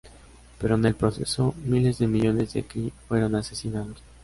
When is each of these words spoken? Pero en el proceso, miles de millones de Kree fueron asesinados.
Pero 0.59 0.73
en 0.73 0.85
el 0.85 0.95
proceso, 0.95 1.53
miles 1.63 1.99
de 1.99 2.07
millones 2.07 2.53
de 2.53 2.63
Kree 2.63 2.91
fueron 3.07 3.35
asesinados. 3.35 4.01